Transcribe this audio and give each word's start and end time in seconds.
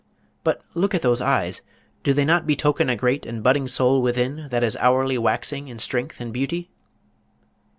"But 0.43 0.63
look 0.73 0.95
at 0.95 1.03
those 1.03 1.21
eyes. 1.21 1.61
Do 2.03 2.11
they 2.11 2.25
not 2.25 2.47
betoken 2.47 2.89
a 2.89 2.95
great 2.95 3.23
and 3.27 3.43
budding 3.43 3.67
soul 3.67 4.01
within 4.01 4.47
that 4.49 4.63
is 4.63 4.75
hourly 4.77 5.15
waxing 5.19 5.67
in 5.67 5.77
strength 5.77 6.19
and 6.19 6.33
beauty?" 6.33 6.71